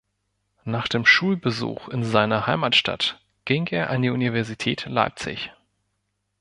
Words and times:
Nach 0.63 0.87
dem 0.87 1.05
Schulbesuch 1.05 1.87
in 1.89 2.03
seiner 2.03 2.47
Heimatstadt 2.47 3.19
ging 3.45 3.67
er 3.67 3.91
an 3.91 4.01
die 4.01 4.09
Universität 4.09 4.87
Leipzig. 4.89 5.51